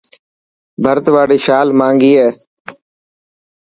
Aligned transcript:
ڀرت 0.83 1.05
واري 1.13 1.37
شال 1.45 1.67
مهانگي 1.79 2.11
هي. 2.19 2.29